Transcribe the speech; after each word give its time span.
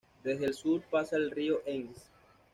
Desde 0.23 0.47
el 0.47 0.55
sur 0.55 0.81
pasa 0.89 1.15
el 1.15 1.29
río 1.29 1.61
Enz. 1.63 1.95